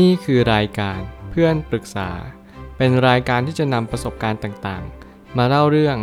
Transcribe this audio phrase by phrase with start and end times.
[0.00, 2.10] นี่คือรายการเพื่อนปรึกษา
[2.76, 5.96] เป็นรายการที่จะนำประสบการณ์ต่างๆ มาเล่าเรื่อง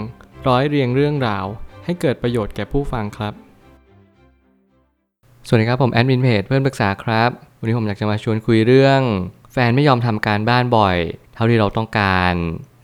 [0.47, 1.45] ร้อยเรียงเรื่องราว
[1.85, 3.33] ให้เกิดประโยชน์แก่ผู้ฟังครับ
[5.47, 7.29] สวัสดีครับผมแอดมินเพจเพื่อนปรึกษาครับ
[7.59, 9.01] วันนี้ผมอยากจะมาชวนคุยเรื่อง
[9.51, 10.97] แฟนไม่ยอมทำการบ้านบ่อย
[11.33, 12.33] เท่าที่เราต้องการ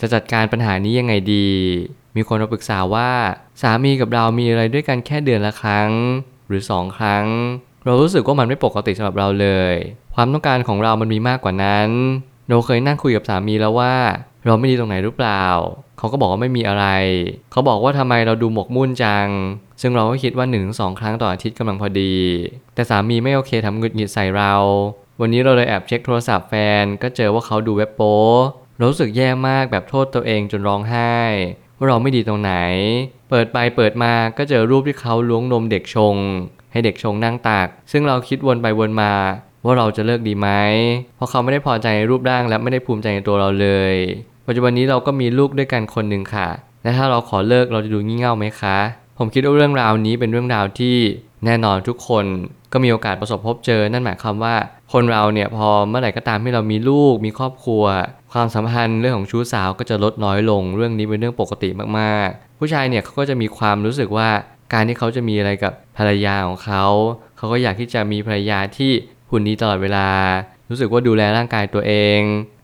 [0.01, 1.49] จะจัดการปัญหานี้ยังไงดี
[2.15, 3.11] มีคนมาปรึกษาว่า
[3.61, 5.89] สามีกับเรามีอะไรด้วยกันแค่เดือนละครั้ง
[6.47, 7.25] หรือสองครั้ง
[7.85, 9.75] เรารู้สึกว่ามันไม่ปกติสำหรับเราเลย
[10.17, 11.89] ความต้องการของเรามันมีมากกว่านั้น
[12.47, 13.95] เราเคยนั่งคุยกับสามีแล้วว่า
[14.45, 15.43] เราไม่ดีตรงไหนหรือเปล่า
[15.97, 16.85] เขาก็บอกว่าไม่มีอะไร
[17.51, 19.27] เขาบอกว่าทำไมเราดูหมกมุ่นจัง
[19.81, 22.15] ซึ่งเราก็คิดว่า1นถึงสครั้งต่ออาทิตย์กำลังพอดี
[22.75, 24.53] แต่สามีไม่โอเคทำหงุดหงิดใส่เรา
[25.21, 28.17] วันนี้เราเลยแอบเช็คโทรศัพท์แฟน ก็เจอว่าเขาดูเว็บโป๊
[28.81, 31.15] รู้สึกแย่มากแบบโทษตัวเองจนร้องไห้
[31.77, 32.53] ว่าเราไม่ดีตรงไหน
[33.29, 36.15] เปิดไปเปิดมาก็เจอรูปที่เขาล้วงนมเด็กชง
[36.71, 39.13] ให้เด็กชงนั่งตักซึ่งเราคิดวนไปวนมา
[39.65, 40.49] ว่าเราจะเลิกดีไหม
[41.15, 43.95] เพราะเขาไม่ได้พอใจในรูปร่างและไม่ได้ภูมิใจในตัวเราเลย
[44.47, 46.49] ปัจจุบันนี้เราก็มีลูกด้วยกันคนหนึ่งค่ะ
[46.83, 48.77] และถ้าเราขอเลิกเราจะดูงี่เง่าไหมคะ
[49.17, 50.97] ผมคิดว่าเรื่องราวนี้เป็นเรื่องราวที่
[51.45, 52.25] แน่นอนทุกคน
[52.73, 54.55] ก็มีโอกาสประสบพบเจอ นั่นหมายความว่า
[54.93, 57.83] คนเราเนี่ยพอเมื่อไหร่ก็ตามที่เรามีลูกมีครอบครัว
[58.33, 61.69] ความสัมพันธ์เรื่องของชู้สาวก็จะลดน้อยลง เรื่องนี้เป็นเรื่องปกติ
[61.99, 64.29] มากๆ ผู้ชายเนี่ยเขาก็จะมีความรู้สึกว่า
[64.73, 66.85] การที่เขาจะมีอะไรกับภรรยาของเขา
[67.37, 68.91] เขาก็อยากที่จะมีภรรยาที่
[69.31, 70.07] หุ่นดีตลอดเวลา
[70.69, 72.19] รู้สึกว่าดูแลร่างกายตัวเอง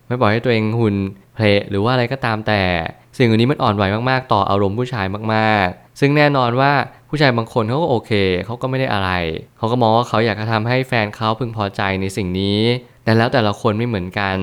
[0.08, 0.96] ไม่ปล่อยให้ตัวเองหุ่น
[1.36, 2.64] เพลหรือว่าอะไรก็ตามแต่
[3.18, 6.72] สิ่งอันนี้มันอ่อนไหวมากๆ ต่ออารมณ์ผู้ชายมากๆ ซึ่งแน่นอนว่า
[7.10, 8.12] ผู้ชายบางคนเขาก็โอเค
[8.46, 9.10] เขาก็ไม่ได้อะไร
[9.58, 12.60] เขาก็มองว่าเขาอยากจะทำให้แฟนเขาพึงพอใจในสิ่งนี้
[13.04, 14.38] แต่แล้วแต่ละคนไม่เหมือนกัน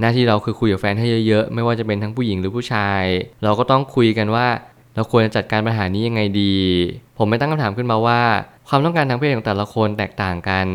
[0.00, 3.02] หน้าที่เราคือคุยกับแฟนให้เยอะๆ ไม่ว่าจะเป็นทั้งผู้หญิงหรือผู้ชาย
[3.44, 4.46] เราก็ต้องคุยกันว่า
[4.94, 6.54] เราควรจะจัดการปัญหานี้ยังไงดี
[7.18, 8.20] ผมไม่ตั้งคำถามขึ้นมาว่า
[8.68, 10.66] ความต้องการทางเพศของแต่ละคนแตกต่างกัน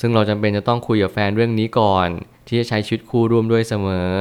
[0.00, 2.08] ซึ่งเราจำเป็นจะต้องคุยกับแฟนเรื่องนี้ก่อน
[2.46, 4.12] ที่จะใช้ชีวิตคู่ร่วมด้วยเสมอ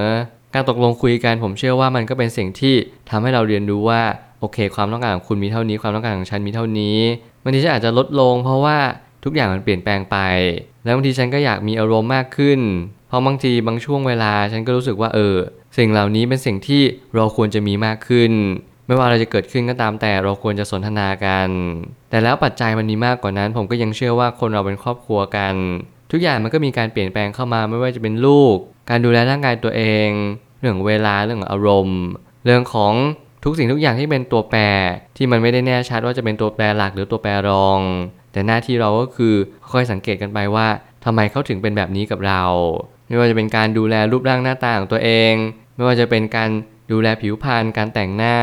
[0.53, 2.75] การตกลงคุยกันผมเชื่อว่ามันก็เป็นสิ่งที่
[3.09, 4.01] ทำให้เราเรียนรู้ว่า
[4.39, 6.97] โอเค ความต้องการของคุณมีเท่านี้ ความต้องการของฉันมีเท่านี้
[7.43, 8.77] บางทีฉันอาจจะลดลง เพราะว่า
[9.23, 10.17] ทุกอย่างมันเปลี่ยนแปลงไป
[10.83, 12.59] แล้วบางทีฉันก็อยากมีอารมณ์มากขึ้น
[13.07, 15.35] เพราะบางทีบางช่วงเวลาฉันก็รู้สึกว่าเออ
[15.77, 16.81] สิ่งเหล่านี้เป็นสิ่งที่
[17.15, 18.31] เราควรจะมีมากขึ้น
[18.87, 21.49] ไม่ว่าอะไรจะเกิดขึ้นก็ตามแต่เราควรจะสนทนากัน
[22.09, 25.53] แต่แล้วปัจจัยมันมีมากกว่านั้น ผมก็ยังเชื่อว่าคนเราเป็นครอบครัวกัน
[26.11, 28.55] ทุกอย่างมันก็มีการเปลี่ยนแปลงเข้ามาไม่ว่าจะเป็นลูก
[28.89, 30.09] การดูแลร่างกายตัวเอง
[30.59, 32.01] เรื่องเวลาเรื่องอารมณ์
[32.45, 32.93] เรื่องของ
[33.43, 34.59] ทุกสิ่งทุกอย่างที่เป็นตัวแปร
[35.17, 37.79] ที่มันไม่ได้แน่ชัดว่าจะเป็นตัวแปรหลักหรือตัวแปรรอง
[38.31, 39.35] แต่หน้าที่เราก็คือ
[39.71, 40.67] ค่อยสังเกตกันไปว่า
[41.05, 42.43] ทำไมเขาถึงเป็นแบบนี้กับเรา
[43.07, 45.33] ไม่ว่าจะเป็นการดูแลรูปร่างหน้าตาของตัวเอง
[45.75, 46.49] ไม่ว่าจะเป็นการ
[46.91, 48.37] ดูแลผิวพรรณการแต่งหน้า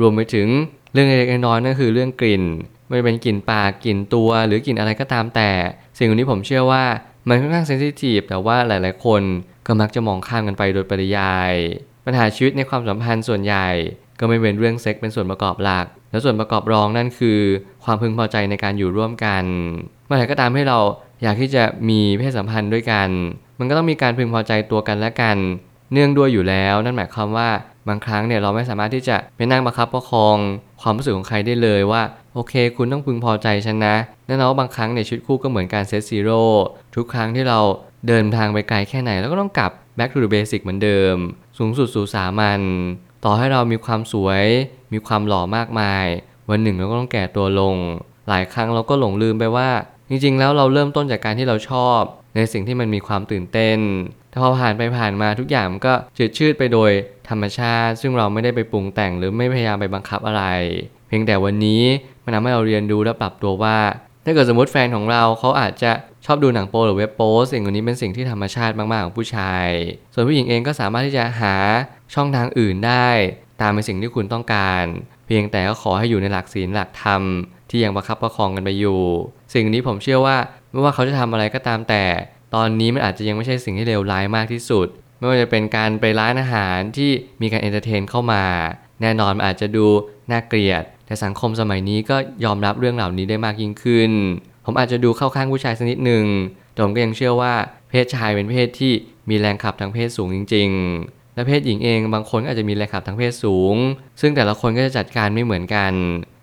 [0.00, 0.48] รวมไปถึง
[0.92, 2.44] เรื่องเล็กๆน้อยๆนั่นคือเรื่องกลิ่น
[2.88, 5.50] ไม่ว่าเป็นกลิ่นปากกลิ่นตัวหรือกลิ่นอะไรก็ตามแต่
[5.98, 6.84] สิ่งนี้ผมเชื่อว่า
[7.28, 9.22] มันค่อนข้างเซนซิทีฟแต่ว่าหลาย ๆ คน
[9.66, 11.52] ก็มักจะมองข้ามกันไปโดยปริยาย
[12.04, 13.68] ปัญหาชีวิตในความสัมพันธ์ส่วนใหญ่
[14.18, 17.38] ก็ไม่เป็นเรื่องเซ็กซ์เป็นส่วนประกอบหลัก แล้วส่วนประกอบรองนั่นคือ
[17.84, 19.44] ความพึงพอใจในการอยู่ร่วมกัน
[20.06, 20.78] เมื่อไหร่ก็ตามให้เรา
[21.22, 23.08] อยากที่จะมีเพศสัมพันธ์ด้วยกัน
[23.58, 25.36] มันก็ต้องมีการพึงพอใจตัวกันและกัน
[25.92, 27.48] เนื่องด้วยอยู่แล้ว นั่นหมายความว่า
[27.88, 30.36] บางครั้งเนี่ยเราไม่สามารถที่จะไปนั่งบังคับประคอง
[30.82, 32.02] ความรู้สึกของใครได้เลยว่า
[32.34, 33.96] โอเค คุณต้องพึงพอใจฉันนะ
[34.26, 36.42] แน่นอนว่าบางครั้งเนี่ยชีวิตคู่ก็เหมือนการ set zero
[36.94, 37.60] ทุกครั้งที่เรา
[38.08, 41.16] เดินทางไปไกลแค่ไหนแล้วก็ต้องกลับ back to the basic เหมือนเดิม
[41.58, 42.60] สูงสุดสู่สามัญ
[43.24, 44.44] ต่อให้เรามีความสวย
[44.92, 46.06] มีความหล่อมากมาย
[46.50, 47.76] วันหนึ่งเราก็ต้องแก่ตัวลง
[48.28, 49.68] หลายครั้งเราก็หลงลืมไปว่า
[50.10, 52.00] จริงๆ แล้วเราเริ่มต้นจากการที่เราชอบ
[52.36, 53.78] ในสิ่งที่มันมีความตื่นเต้น
[54.34, 56.90] แต่พอผ่านไปผ่านมาทุกอย่างมันก็จืดชืดไปโดย
[57.28, 60.44] ธรรมชาติ ซึ่งเราไม่ได้ไปปรุงแต่งหรือไม่พยายามไปบังคับอะไร
[61.08, 61.82] เพียงแต่วันนี้
[62.24, 63.78] มันทำให้เราเรียนรู้และปรับตัวว่า
[64.24, 65.92] ถ้าเกิดสมมติแฟนของเราเขาอาจจะ
[66.26, 69.68] ชอบดูหนังโป๊หรือเว็บโป๊สิ่งเหล่านี้เป็นสิ่งที่ธรรมชาติมากๆของผู้ชาย
[70.12, 71.54] ส่วนผู้หญิงเองก็สามารถที่จะหา
[72.14, 73.08] ช่องทางอื่นได้
[73.60, 74.84] ตามเป็นสิ่งที่คุณต้องการ
[75.26, 77.22] เพียงแต่ก็ขอให้อยู่ในหลักศีลหลักธรรม
[77.70, 79.00] ที่ยังประคับประคองกันไปอยู่
[79.54, 80.36] สิ่งนี้ผมเชื่อว่า
[80.70, 82.04] ไม่ว่าเขาจะทำอะไรก็ตามแต่
[82.54, 84.86] ตอนนี้มันอาจจะยังไม่ใช่สิ่งที่เลวร้ายมากที่สุด
[85.18, 87.10] ไม่ว่าจะเป็นการไปร้านอาหารที่
[87.40, 88.44] มีการ entertain เข้ามา
[89.00, 89.86] แน่นอนมันอาจจะดู
[90.30, 94.10] น่าเกลียด แต่สังคมสมัยนี้ก็ยอมรับเรื่องเหล่านี้ได้มากยิ่งขึ้น
[94.64, 96.24] ผมอาจจะดูเข้าข้างผู้ชายสักนิดหนึ่ง
[96.72, 97.54] แต่ผมก็ยังเชื่อว่า
[97.90, 98.92] เพศชายเป็นเพศที่
[99.30, 100.68] มีแรงขับทางเพศสูงจริง
[101.02, 103.74] ๆ และเพศหญิงเองบางคนอาจจะมีแรงขับทางเพศสูง
[104.20, 105.92] ซึ่งแต่ละคนก็จะจัดการไม่เหมือนกัน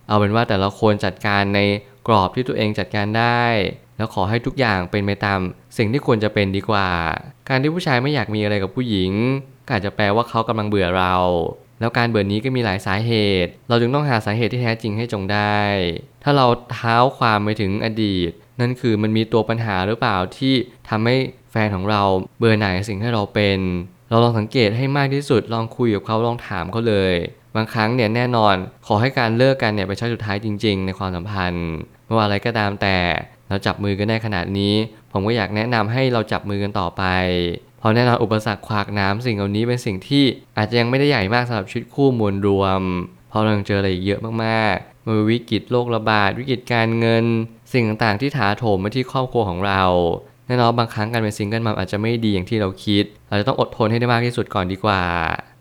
[0.08, 1.60] เอาเป็นว่าแต่ละคนจัดการใน
[2.08, 3.44] กรอบที่ตัวเองจัดการได้
[4.02, 5.40] แล้วขอให้ทุกอย่างเป็นไปตาม
[5.78, 6.90] สิ่งที่ควรจะเป็นดีกว่า
[7.50, 9.12] การที่ผู้ชายไม่อยากมีอะไรกับผู้หญิง
[9.66, 11.16] ก็อาจจะแปลว่าเขากำลังเบื่อเรา
[11.80, 13.14] แล้วการเบื่อนี้ก็มีหลายสาเห
[13.46, 15.60] ตุ เราจึงต้องหาสาเหตุที่แท้จริงให้จงได้
[16.24, 20.54] ถ้าเราเท้าความไปถึงอดีต นั่นคือมันมีตัวปัญหาหรือเปล่าที่
[20.90, 21.16] ทำให้
[21.52, 22.02] แฟนของเรา
[22.38, 23.60] เบื่อหน่ายสิ่งที่เราเป็น
[24.10, 27.14] เราลองสังเกตให้มากที่สุดลองคุยกับเขาลองถามเขาเลย
[27.56, 28.56] บางครั้งเนี่ยแน่นอน
[28.88, 31.70] ขอให้การเลิกกันเนี่ยเป็นชั้นสุดท้ายจริง ๆ ในความสัมพันธ์
[32.06, 32.98] ไม่ว่าอะไรก็ตามแต่
[33.52, 34.74] เราจับมือกันได้ขนาดนี้
[35.12, 37.04] ผมก็อยากแนะนำให้เราจับมือกันต่อไป
[37.80, 40.24] เพราะแน่นอนอุปสรรคขวากน้ำสิ่งเหล่านี้เป็นสิ่งที่
[40.58, 42.82] อาจจะยังไม่ได้ใหญ่มากสำหรับชีวิตคู่มวลรวม
[43.30, 47.26] เพราะเรายังเจออะไรอีกเยอะมากๆมันวิกฤตโรคระบาด วิกฤตการเงิน
[47.74, 49.84] สิ่งต่างๆที่ถาโถมมาที่ครอบครัวของเรา
[50.48, 55.04] แน่นอนบางครั้งการเป็นซิงเกิลมัมอาจจะไม่ดีอย่างที่เราคิด เราจะต้องอดทนให้ได้มากที่สุดก่อนดีกว่า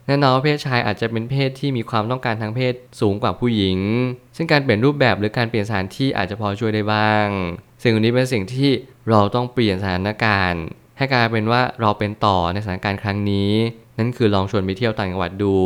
[0.07, 3.79] แน่นอนว่าเพศชายอาจจะเป็นเพศที่มีความต้องการทางเพศสูงกว่าผู้หญิง
[4.37, 7.27] ซึ่งการเปลี่ยนรูปแบบหรือการเปลี่ยนสถานที่อาจจะพอช่วยได้บ้าง
[7.83, 8.71] สิ่งนี้เป็นสิ่งที่
[9.11, 10.65] เราต้องเปลี่ยนสถานการณ์
[10.99, 13.53] ให้กลายเป็นว่าเราเป็นต่อในสถานการณ์ครั้งนี้
[13.99, 15.57] นั่นคือลองชวนไปเที่ยวต่างจังหวัดดู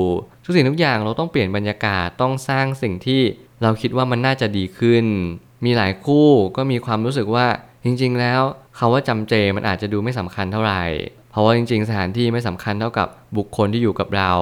[0.44, 3.22] ทุกสิ่งทุกอย่างเราต้องเปลี่ยนบรรยากาศต้องสร้างสิ่งที่
[3.62, 5.04] เราคิดว่ามันน่าจะดีขึ้น
[5.64, 7.46] มีหลายคู่ก็มีความรู้สึกว่า
[7.84, 8.40] จริง ๆ แล้ว
[8.78, 10.82] คาว่าจำเจมันอาจจะดูไม่สำคัญเท่าไหร่
[11.30, 14.32] เพราะว่าจริง ๆ สถานที่ไม่สำคัญเท่ากับบุคคลที่อยู่กับเรา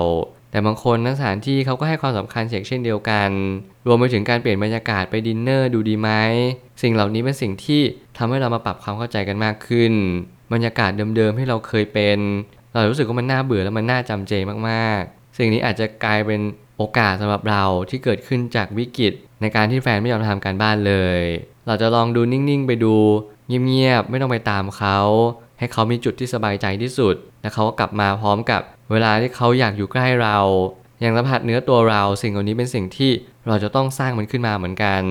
[0.52, 3.30] แต่บางคนนั้นสถานที่เขาก็ให้ความสำคัญเช่นเดียวกัน
[3.86, 6.10] รวมไปถึงการเปลี่ยนบรรยากาศไปดินเนอร์ดูดีไหม
[6.82, 7.80] สิ่งเหล่านี้เป็นสิ่งที่
[8.18, 9.92] ทำให้เรามาปรับความเข้าใจกันมากขึ้น
[10.52, 12.18] บรรยากาศเดิมๆที่เราเคยเป็น
[12.72, 14.32] เรารู้สึกว่ามันน่าเบื่อแล้วมันน่าจำเจ
[14.68, 16.40] มากๆ สิ่งนี้อาจจะกลายเป็น
[16.76, 21.20] โอกาสสำหรับเราที่เกิดขึ้นจากวิกฤต ในการที่แฟนไม่ยอมทำการบ้านเลย
[21.66, 22.94] เราจะลองดูนิ่งๆ ไปดู
[23.46, 24.98] เงียบๆไม่ต้องไปตามเขา
[25.62, 28.62] ให้เขามีจุดที่สบายใจที่สุด และเขาก็กลับมาพร้อมกับ
[28.92, 30.38] เวลาที่เขาอยากอยู่ใกล้เรา
[31.00, 33.10] อย่างสัมผัสเนื้อตัวเรา สิ่งเหล่านี้เป็นสิ่งที่
[33.46, 35.02] เราจะต้องสร้างมันขึ้นมาเหมือนกัน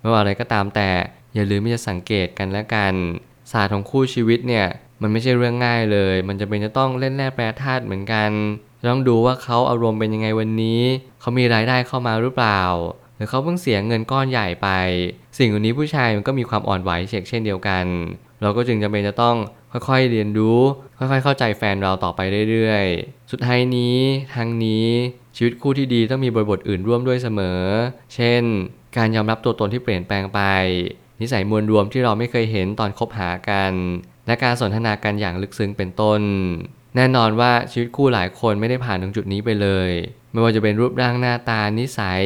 [0.00, 0.90] ไม่ว่าอะไรก็ตามแต่
[1.34, 2.94] อย่าลืมที่จะสังเกตกันและกัน
[3.52, 4.66] ศาสตร์ของคู่ชีวิตเนี่ย
[5.00, 8.30] มันไม่ใช่เรื่องง่ายเลย มันจะเป็นจะต้องเล่นแร่แปรธาตุเหมือนกัน
[8.90, 10.80] ต้องดูว่าเขาอารมณ์เป็นยังไงวันนี้
[11.20, 12.62] เขามีรายได้เข้ามาหรือเปล่า
[13.16, 14.68] หรือเขาเพิ่งเสียเงินก้อนใหญ่ไป
[15.38, 16.90] สิ่งเหล่านี้ผู้ชายมันก็มีความอ่อนไหว
[17.28, 17.84] เช่นเดียวกัน
[18.42, 19.36] เราก็จึงจำเป็นจะต้อง
[19.72, 20.60] ค่อยๆเรียนรู้
[20.98, 22.20] ค่อยๆเข้าใจแฟนเราต่อไป
[22.50, 23.96] เรื่อยๆ สุดท้ายนี้
[24.34, 24.88] ทางนี้
[25.36, 27.60] ชีวิตคู่ที่ดีต้องมีบริบทอื่นร่วมด้วยเสมอ
[28.14, 28.42] เช่น
[28.96, 30.40] การยอมรับตัวตนที่เปลี่ยนแปลงไป
[31.20, 33.72] นิสัยมวลรวมที่เราไม่เคยเห็นตอนคบหากัน
[34.26, 36.20] และการสนทนากันอย่างลึกซึ้งเป็นต้น
[36.96, 39.90] แน่นอนว่าชีวิตคู่หลายคนไม่ได้ผ่านตรงจุดนี้ไปเลย
[40.32, 42.22] ไม่ว่าจะเป็นรูปร่างหน้าตานิสัย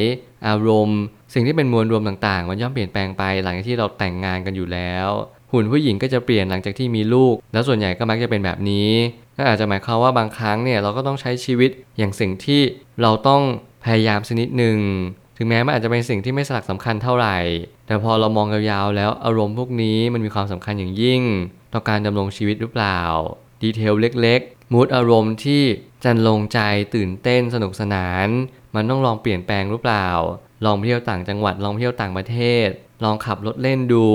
[0.46, 1.00] อารมณ์
[1.34, 5.08] สิ่งที่เป็นมวลรวมต่างๆ มันย่อมเปลี่ยนแปลงไปหลังจากที่เราแต่งงานกันอยู่แล้ว
[5.52, 8.90] หุ่นผู้หญิงก็จะเปลี่ยนหลังจากที่มีลูก แล้วส่วนใหญ่ก็มักจะเป็นแบบนี้
[9.36, 12.60] ก็อาจจะหมายความว่าบางครั้งเนี่ยเราก็ต้องใช้ชีวิตอย่างสิ่งที่
[13.02, 13.42] เราต้อง
[13.84, 14.78] พยายามสักนิดหนึ่ง
[15.36, 17.38] ถึงแม้มันอาจจะเป็นสิ่งที่ไม่สลักสำคัญเท่าไหร่
[17.86, 21.22] แต่พอเรามองยาวๆแล้วอารมณ์พวกนี้มันมีความสำคัญอย่างยิ่ง
[21.72, 23.00] ต่อการดำรงชีวิตหรือเปล่า
[23.62, 25.62] ดีเทลเล็กๆมูดอารมณ์ที่
[26.04, 26.58] จันลงใจ
[26.94, 28.28] ตื่นเต้นสนุกสนาน
[28.74, 30.08] มันต้องลองเปลี่ยนแปลงหรือเปล่า
[30.66, 32.68] ลองเที่ยวต่างจังหวัดลองเที่ยวต่างประเทศ
[33.04, 34.06] ลองขับรถเล่นดู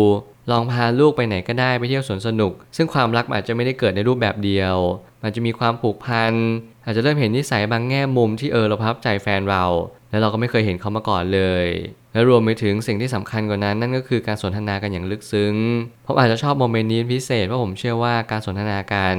[0.51, 4.75] ลองพาลูกไปไหนก็ได้ไปเที่ยวสวนสนุก ซึ่งความรักอาจจะไม่ได้เกิดในรูปแบบเดียว
[5.23, 6.33] มันจะมีความผูกพัน
[6.85, 9.65] อาจจะเริ่มเห็นนิสัยบางแง่มุมที่เออเราประทับใจแฟนเรา
[10.09, 11.65] แล้วเราก็ไม่เคยเห็นเขามาก่อนเลย
[12.13, 15.55] และรวมไปถึงสิ่งที่สำคัญกว่านั้นนั่นก็คือการสนทนากันอย่างลึกซึ้ง
[16.05, 19.15] ผมอาจจะชอบโมเมนต์นี้พิเศษเพราะผมเชื่อว่าการสนทนากัน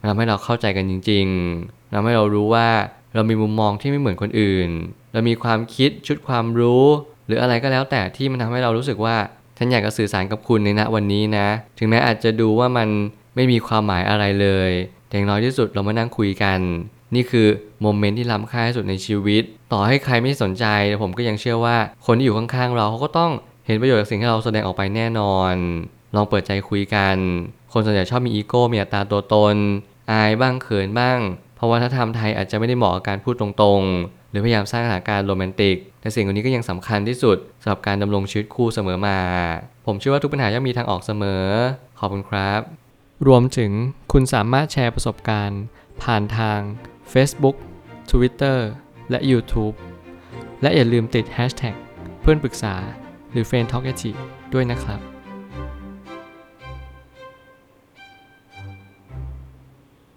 [0.00, 2.68] มันทำให้เราเข้าใจกันจริงๆทำให้เรารู้ว่า
[3.14, 4.70] เรามีมุมมองที่ไม่เหมือนคนอื่น
[5.12, 6.84] เรามีความคิดชุดความรู้
[7.26, 9.16] หรืออะไรก็แล้วแต่ที่มันทำให้เรารู้สึกว่า
[9.62, 11.48] ฉันอยากจะสื่อสารกับคุณในณวันนี้นะ
[11.78, 12.88] ถึงแม้อาจจะดูว่ามัน
[13.34, 14.70] ไม่มีความหมายอะไรเลย
[15.08, 16.60] แต่อย่างน้อยที่สุดเรามานั่งคุยกัน
[17.14, 17.46] นี่คือ
[17.80, 20.64] โมเมนต์ที่ล้ำค่าที่สุดในชีวิต ต่อให้ใครไม่สนใจ
[21.02, 21.76] ผมก็ยังเชื่อว่า
[22.06, 23.32] คนที่อยู่ข้างๆเราเขาก็ต้อง
[23.66, 25.54] เห็นประโยชน์จากสิ่งที่เราแสดงออกไปแน่นอน
[26.14, 27.16] ลองเปิดใจคุยกัน
[27.72, 29.56] คนส่วนใหญ่ชอบมีอีโก้มีอัตราตัวตน
[30.12, 31.18] อายบ้างเขินบ้าง
[31.56, 39.18] เพราะว่าถ้าทำไทยอาจจะไม่ได้เหมาะกับการพูดตรงๆ หรือพยายามสร้างสถานการณ์โรแมนติกแต่สิ่งเหล่านี้ก็ยังสำคัญที่สุดสำหรับการดำรงชีวิตคู่เสมอมา
[39.86, 41.44] ผมเชื่อว่าทุกปัญหาย่อมมีทางออกเสมอ
[41.98, 42.60] ขอบคุณครับ
[43.26, 43.72] รวมถึง
[44.12, 45.62] คุณสามารถแชร์ประสบการณ์
[46.02, 46.60] ผ่านทาง
[47.12, 47.56] Facebook
[48.10, 48.58] Twitter
[49.10, 49.74] และ YouTube
[50.62, 51.76] และอย่าลืมติด Hashtag
[52.20, 52.74] เพื่อนปรึกษา
[53.32, 53.86] หรือ f r ร e n d t a l k
[54.54, 55.00] ด้วยนะครับ